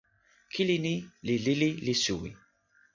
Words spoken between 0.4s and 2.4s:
kili ni li lili li suwi.